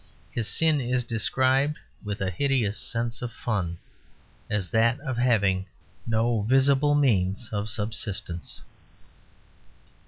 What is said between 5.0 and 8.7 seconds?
of having no visible means of subsistence.